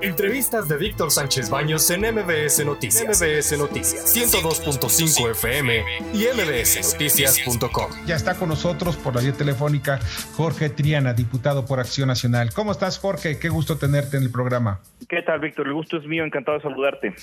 [0.00, 3.20] Entrevistas de Víctor Sánchez Baños en MBS Noticias.
[3.20, 5.82] MBS Noticias 102.5 FM
[6.14, 7.90] y mbsnoticias.com.
[8.06, 9.98] Ya está con nosotros por la vía telefónica
[10.36, 12.50] Jorge Triana, diputado por Acción Nacional.
[12.54, 13.40] ¿Cómo estás, Jorge?
[13.40, 14.78] Qué gusto tenerte en el programa.
[15.08, 15.66] ¿Qué tal, Víctor?
[15.66, 17.14] El gusto es mío, encantado de saludarte.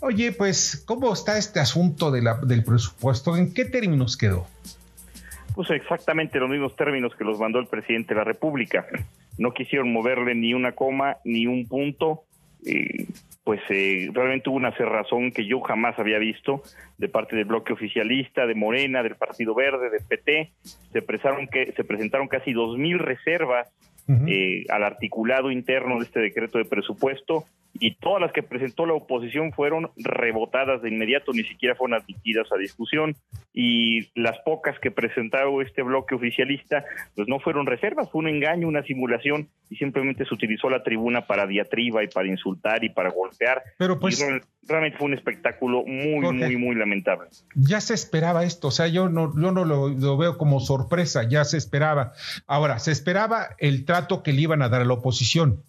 [0.00, 3.38] Oye, pues, ¿cómo está este asunto de la, del presupuesto?
[3.38, 4.46] ¿En qué términos quedó?
[5.54, 8.86] Pues exactamente los mismos términos que los mandó el presidente de la República
[9.38, 12.24] no quisieron moverle ni una coma ni un punto.
[13.44, 16.62] pues eh, realmente hubo una cerrazón que yo jamás había visto
[16.98, 20.52] de parte del bloque oficialista, de Morena, del Partido Verde, del PT.
[20.92, 23.68] Se, presentaron que, se presentaron casi dos mil reservas
[24.26, 27.44] eh, al articulado interno de este decreto de presupuesto
[27.74, 32.46] y todas las que presentó la oposición fueron rebotadas de inmediato, ni siquiera fueron admitidas
[32.52, 33.14] a discusión
[33.52, 38.68] y las pocas que presentó este bloque oficialista pues no fueron reservas, fue un engaño,
[38.68, 43.10] una simulación y simplemente se utilizó la tribuna para diatriba y para insultar y para
[43.10, 43.62] golpear.
[43.78, 44.24] Pero pues
[44.68, 47.28] realmente fue un espectáculo muy, muy, muy lamentable.
[47.54, 51.28] Ya se esperaba esto, o sea, yo no, yo no lo, lo, veo como sorpresa,
[51.28, 52.12] ya se esperaba.
[52.46, 55.62] Ahora, se esperaba el trato que le iban a dar a la oposición.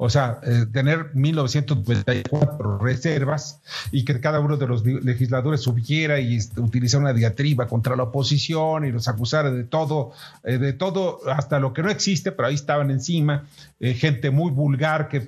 [0.00, 3.60] O sea, eh, tener 1994 reservas
[3.90, 8.04] y que cada uno de los legisladores subiera y este, utilizara una diatriba contra la
[8.04, 10.12] oposición y los acusara de todo,
[10.44, 13.48] eh, de todo, hasta lo que no existe, pero ahí estaban encima,
[13.80, 15.26] eh, gente muy vulgar que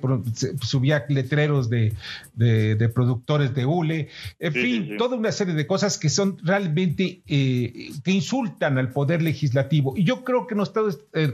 [0.61, 1.93] subía letreros de,
[2.33, 4.07] de, productores de hule,
[4.39, 9.95] en fin, toda una serie de cosas que son realmente, que insultan al poder legislativo.
[9.97, 10.79] Y yo creo que no está,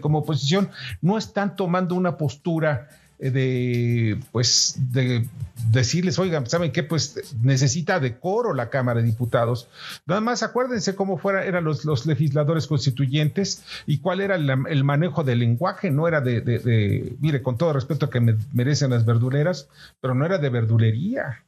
[0.02, 0.72] como oposición,
[1.02, 5.26] no están tomando una postura eh, de pues de
[5.72, 6.84] decirles, oigan, ¿saben qué?
[6.84, 9.70] Pues necesita decoro la Cámara de Diputados.
[10.06, 15.24] Nada más acuérdense cómo fuera, eran los, los legisladores constituyentes y cuál era el, manejo
[15.24, 19.70] del lenguaje, no era de, de, mire, con todo respeto que me merecen las verduleras,
[20.00, 21.44] pero no era de verdulería.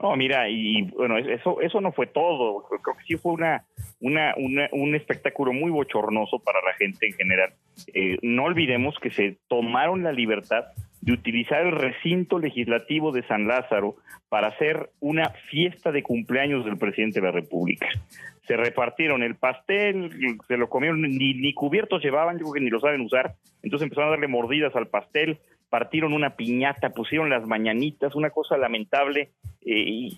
[0.00, 2.64] No, mira, y bueno, eso eso no fue todo.
[2.68, 3.64] Creo que sí fue una,
[4.00, 4.34] una,
[4.70, 7.52] un espectáculo muy bochornoso para la gente en general.
[7.94, 10.64] Eh, no olvidemos que se tomaron la libertad
[11.00, 13.96] de utilizar el recinto legislativo de San Lázaro
[14.28, 17.88] para hacer una fiesta de cumpleaños del presidente de la República.
[18.46, 22.80] Se repartieron el pastel, se lo comieron, ni, ni cubiertos llevaban, yo que ni lo
[22.80, 28.14] saben usar, entonces empezaron a darle mordidas al pastel, partieron una piñata, pusieron las mañanitas,
[28.14, 29.32] una cosa lamentable.
[29.60, 30.10] Eh,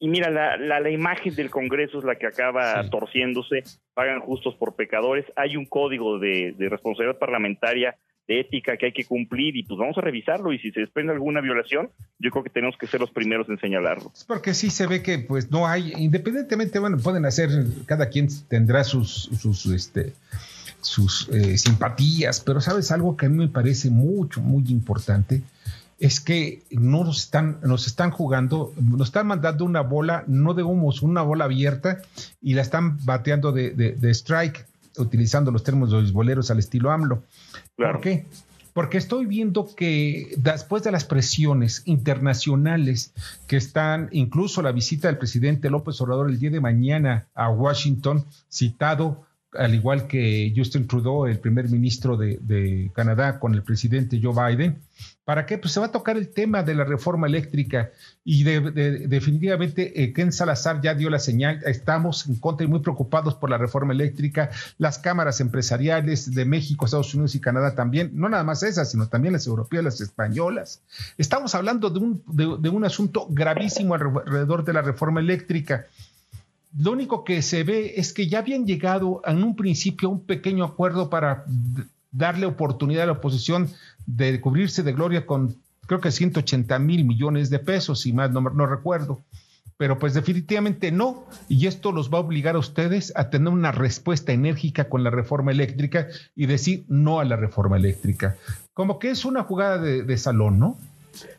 [0.00, 3.62] y, mira, la, la, imagen del Congreso es la que acaba torciéndose,
[3.94, 7.96] pagan justos por pecadores, hay un código de, responsabilidad parlamentaria
[8.26, 11.12] de ética que hay que cumplir y pues vamos a revisarlo y si se desprende
[11.12, 14.12] alguna violación, yo creo que tenemos que ser los primeros en señalarlo.
[14.26, 17.48] Porque sí se ve que pues no hay, independientemente, bueno, pueden hacer,
[17.86, 20.12] cada quien tendrá sus, sus este,
[20.80, 25.42] sus eh, simpatías, pero sabes algo que a mí me parece mucho, muy importante,
[26.00, 30.62] es que no nos están, nos están jugando, nos están mandando una bola, no de
[30.62, 32.00] humos, una bola abierta
[32.40, 37.22] y la están bateando de, strike, utilizando los términos de los boleros al estilo AMLO.
[37.76, 38.24] ¿Por qué?
[38.72, 43.12] Porque estoy viendo que después de las presiones internacionales
[43.46, 48.24] que están, incluso la visita del presidente López Obrador el día de mañana a Washington,
[48.50, 54.34] citado al igual que Justin Trudeau, el primer ministro de, Canadá, con el presidente Joe
[54.34, 54.78] Biden.
[55.24, 55.58] ¿Para qué?
[55.58, 57.90] Pues se va a tocar el tema de la reforma eléctrica
[58.24, 63.34] y definitivamente eh, Ken Salazar ya dio la señal, estamos en contra y muy preocupados
[63.34, 68.28] por la reforma eléctrica, las cámaras empresariales de México, Estados Unidos y Canadá también, no
[68.28, 70.82] nada más esas, sino también las europeas, las españolas.
[71.16, 75.86] Estamos hablando de un, de un asunto gravísimo alrededor de la reforma eléctrica
[76.76, 80.20] lo único que se ve es que ya habían llegado en un principio a un
[80.20, 81.44] pequeño acuerdo para
[82.12, 83.70] darle oportunidad a la oposición
[84.06, 88.40] de cubrirse de gloria con creo que 180 mil millones de pesos, si más no,
[88.40, 89.20] no recuerdo.
[89.76, 93.72] Pero pues definitivamente no, y esto los va a obligar a ustedes a tener una
[93.72, 98.36] respuesta enérgica con la reforma eléctrica y decir no a la reforma eléctrica.
[98.74, 100.78] Como que es una jugada de, de salón, ¿no?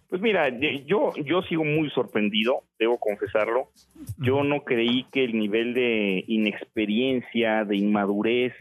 [0.10, 0.50] Pues mira,
[0.86, 3.70] yo, yo sigo muy sorprendido, debo confesarlo.
[4.18, 8.54] Yo no creí que el nivel de inexperiencia, de inmadurez,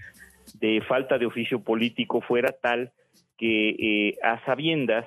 [0.60, 2.92] de falta de oficio político fuera tal
[3.36, 5.06] que eh, a sabiendas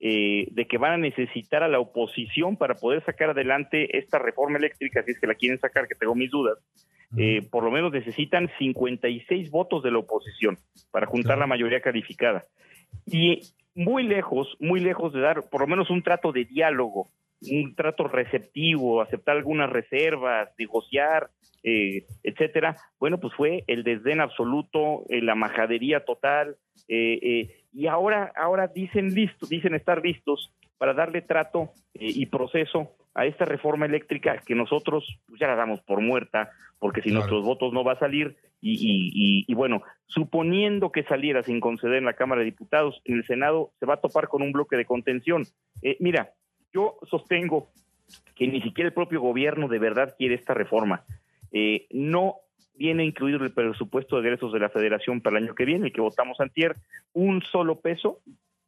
[0.00, 4.56] eh, de que van a necesitar a la oposición para poder sacar adelante esta reforma
[4.56, 6.56] eléctrica, si es que la quieren sacar, que tengo mis dudas,
[7.16, 10.56] eh, por lo menos necesitan 56 votos de la oposición
[10.92, 12.44] para juntar la mayoría calificada.
[13.06, 13.40] Y
[13.78, 17.08] muy lejos, muy lejos de dar por lo menos un trato de diálogo,
[17.40, 21.30] un trato receptivo, aceptar algunas reservas, negociar,
[21.62, 22.76] eh, etcétera.
[22.98, 26.56] Bueno, pues fue el desdén absoluto, eh, la majadería total,
[26.88, 32.92] eh, y ahora, ahora dicen listos, dicen estar listos para darle trato eh, y proceso
[33.14, 37.44] a esta reforma eléctrica que nosotros pues, ya la damos por muerta, porque si nuestros
[37.44, 42.14] votos no va a salir, y, y, bueno, suponiendo que saliera sin conceder en la
[42.14, 45.44] Cámara de Diputados, en el Senado se va a topar con un bloque de contención.
[45.82, 46.32] Eh, mira,
[46.72, 47.70] yo sostengo
[48.34, 51.04] que ni siquiera el propio gobierno de verdad quiere esta reforma.
[51.52, 52.36] Eh, no
[52.74, 56.00] viene incluido el presupuesto de egresos de la Federación para el año que viene, que
[56.00, 56.76] votamos antier,
[57.12, 58.20] un solo peso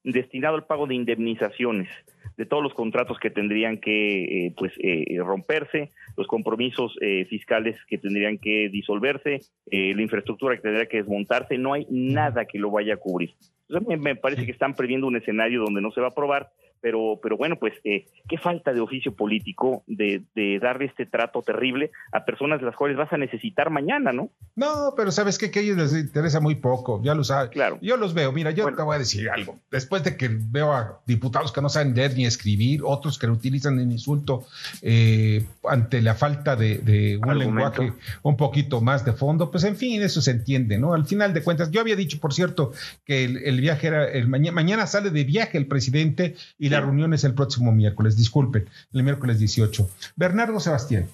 [0.03, 1.89] destinado al pago de indemnizaciones
[2.37, 7.77] de todos los contratos que tendrían que eh, pues eh, romperse, los compromisos eh, fiscales
[7.87, 9.41] que tendrían que disolverse,
[9.71, 13.35] la infraestructura que tendría que desmontarse, no hay nada que lo vaya a cubrir.
[13.69, 16.51] Entonces, me parece que están previendo un escenario donde no se va a aprobar
[16.81, 21.43] pero, pero bueno, pues eh, qué falta de oficio político de, de, darle este trato
[21.43, 24.31] terrible a personas las cuales vas a necesitar mañana, ¿no?
[24.57, 25.51] No, pero sabes qué?
[25.51, 27.51] que a ellos les interesa muy poco, ya lo sabes.
[27.51, 27.79] Claro.
[27.83, 29.59] Yo los veo, mira, yo te voy a decir algo.
[29.71, 33.35] Después de que veo a diputados que no saben leer ni escribir, otros que lo
[33.35, 34.47] utilizan en insulto
[34.83, 37.93] eh, ante la falta de, un lenguaje
[38.23, 40.95] un poquito más de fondo, pues en fin, eso se entiende, ¿no?
[40.95, 42.73] Al final de cuentas, yo había dicho, por cierto,
[43.05, 47.13] que el, viaje era, el mañana, mañana sale de viaje el presidente y la reunión
[47.15, 49.89] es el próximo miércoles, disculpen, el miércoles 18.
[50.17, 51.07] Bernardo Sebastián.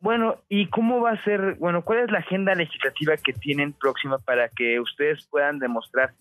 [0.00, 4.18] Bueno, ¿y cómo va a ser, bueno, cuál es la agenda legislativa que tienen próxima
[4.18, 6.12] para que ustedes puedan demostrar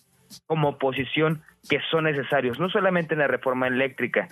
[0.46, 4.28] como oposición que son necesarios, no solamente en la reforma eléctrica,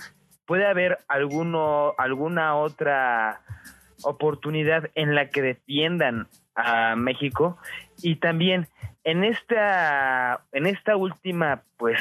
[0.45, 3.41] puede haber alguno, alguna otra
[4.03, 7.57] oportunidad en la que defiendan a México
[8.01, 8.67] y también
[9.03, 11.99] en esta en esta última pues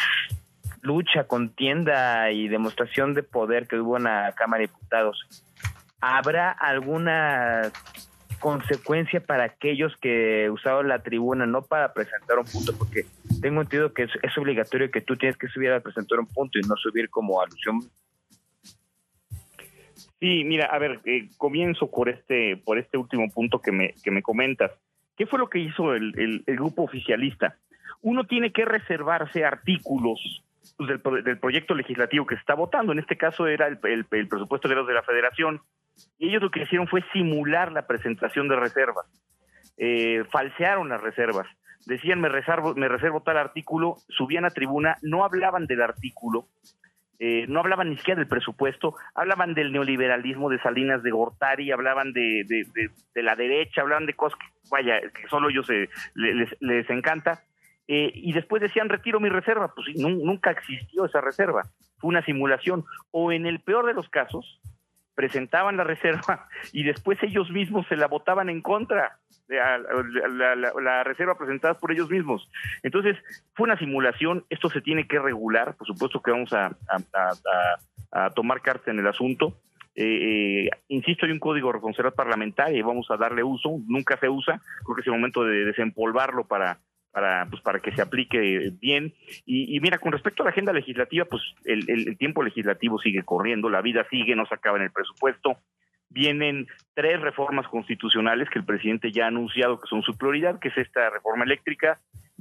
[0.88, 5.44] lucha, contienda y demostración de poder que hubo en la Cámara de Diputados,
[6.00, 7.70] ¿habrá alguna
[8.40, 12.72] consecuencia para aquellos que usaron la tribuna no para presentar un punto?
[12.78, 13.04] Porque
[13.42, 16.62] tengo entendido que es, obligatorio que tú tienes que subir a presentar un punto y
[16.62, 17.82] no subir como alusión.
[20.20, 24.10] Sí, mira, a ver, eh, comienzo por este, por este último punto que me, que
[24.10, 24.72] me comentas.
[25.18, 27.56] ¿Qué fue lo que hizo el, el grupo oficialista?
[28.00, 30.42] Uno tiene que reservarse artículos
[30.78, 32.92] pues, del, proyecto legislativo que se está votando.
[32.92, 35.60] En este caso era el, presupuesto de la Federación.
[36.18, 39.06] Y ellos lo que hicieron fue simular la presentación de reservas.
[39.76, 41.48] Eh, falsearon las reservas.
[41.86, 46.46] Decían, me reservo, me reservo tal artículo, subían a tribuna, no hablaban del artículo,
[47.18, 52.12] eh, no hablaban ni siquiera del presupuesto, hablaban del neoliberalismo de Salinas de Gortari, hablaban
[52.12, 52.44] de,
[53.14, 55.68] la derecha, hablaban de cosas que, vaya, que solo ellos
[56.14, 57.40] les, les encanta,
[57.88, 61.62] eh, y después decían retiro mi reserva, pues nunca existió esa reserva,
[61.98, 64.60] fue una simulación, o en el peor de los casos,
[65.14, 69.18] presentaban la reserva y después ellos mismos se la votaban en contra,
[69.48, 72.46] la, la, reserva presentada por ellos mismos.
[72.82, 73.16] Entonces,
[73.54, 76.76] fue una simulación, esto se tiene que regular, por supuesto que vamos a,
[78.34, 79.54] tomar carta en el asunto.
[79.94, 84.18] Eh, eh, insisto, hay un código de responsabilidad parlamentaria y vamos a darle uso, nunca
[84.18, 86.78] se usa, creo que es el momento de desempolvarlo para
[87.18, 89.12] para, pues, para que se aplique bien.
[89.44, 93.68] Y, mira, con respecto a la agenda legislativa, pues el, el, tiempo legislativo sigue corriendo,
[93.68, 95.56] la vida sigue, no se acaba en el presupuesto.
[96.10, 100.68] Vienen tres reformas constitucionales que el presidente ya ha anunciado que son su prioridad, que
[100.68, 101.98] es esta reforma eléctrica,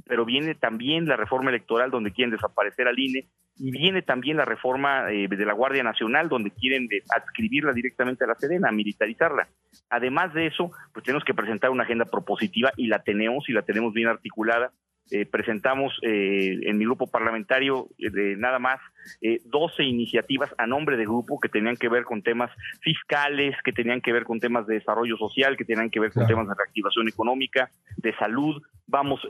[0.08, 3.26] pero viene también la reforma electoral donde quieren desaparecer al INE
[3.56, 8.28] y viene también la reforma eh, de la Guardia Nacional donde quieren adscribirla directamente a
[8.28, 9.48] la Sedena, militarizarla.
[9.90, 13.62] Además de eso, pues tenemos que presentar una agenda propositiva y la tenemos y la
[13.62, 14.72] tenemos bien articulada
[15.10, 18.78] eh, presentamos eh, en mi grupo parlamentario eh, de nada más
[19.46, 22.50] 12 iniciativas a nombre de grupo que tenían que ver con temas
[22.82, 26.26] fiscales, que tenían que ver con temas de desarrollo social, que tenían que ver con
[26.26, 28.62] temas de reactivación económica, de salud.
[28.88, 29.20] Vamos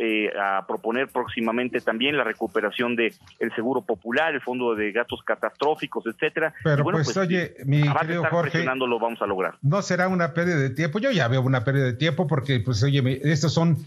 [0.41, 6.07] a proponer próximamente también la recuperación de el seguro popular, el fondo de gastos catastróficos,
[6.07, 6.55] etcétera.
[6.63, 9.55] Pero pues, pues, oye, mi querido Jorge, lo vamos a lograr.
[9.63, 10.99] No será una pérdida de tiempo.
[11.01, 13.79] Yo ya veo una pérdida de tiempo porque, pues, oye, estos son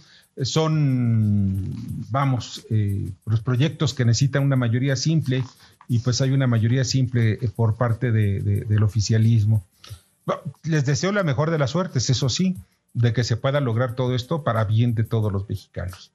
[0.44, 1.76] son,
[2.10, 5.44] vamos, eh, los proyectos que necesitan una mayoría simple
[5.88, 9.64] y pues hay una mayoría simple eh, por parte del oficialismo.
[10.64, 12.56] Les deseo la mejor de las suertes, eso sí,
[12.94, 16.12] de que se pueda lograr todo esto para bien de todos los mexicanos.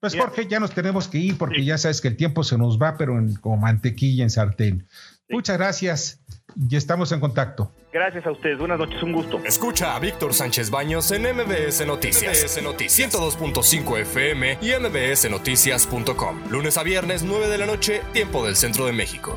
[0.00, 2.80] Pues Jorge, ya nos tenemos que ir porque ya sabes que el tiempo se nos
[2.80, 4.86] va, pero en, como mantequilla en sartén.
[5.28, 6.20] Muchas gracias
[6.68, 7.72] y estamos en contacto.
[7.92, 8.58] Gracias a ustedes.
[8.58, 9.40] Buenas noches, un gusto.
[9.44, 12.42] Escucha a Víctor Sánchez Baños en MBS Noticias.
[12.42, 16.50] MBS Noticias 102.5 FM y MBSNoticias.com.
[16.50, 19.36] Lunes a viernes, 9 de la noche, tiempo del centro de México.